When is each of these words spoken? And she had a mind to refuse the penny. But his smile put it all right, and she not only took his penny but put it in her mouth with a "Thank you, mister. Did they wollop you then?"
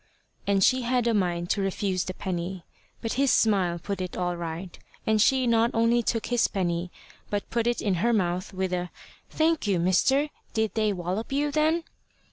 And 0.47 0.63
she 0.63 0.81
had 0.81 1.05
a 1.05 1.13
mind 1.13 1.51
to 1.51 1.61
refuse 1.61 2.05
the 2.05 2.15
penny. 2.15 2.65
But 3.03 3.13
his 3.21 3.29
smile 3.31 3.77
put 3.77 4.01
it 4.01 4.17
all 4.17 4.35
right, 4.35 4.79
and 5.05 5.21
she 5.21 5.45
not 5.45 5.69
only 5.75 6.01
took 6.01 6.25
his 6.25 6.47
penny 6.47 6.91
but 7.29 7.47
put 7.51 7.67
it 7.67 7.83
in 7.83 7.93
her 8.01 8.11
mouth 8.11 8.51
with 8.51 8.73
a 8.73 8.89
"Thank 9.29 9.67
you, 9.67 9.77
mister. 9.79 10.29
Did 10.55 10.73
they 10.73 10.91
wollop 10.91 11.31
you 11.31 11.51
then?" 11.51 11.83